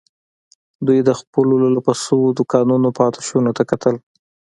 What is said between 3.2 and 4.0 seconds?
شونو ته کتل.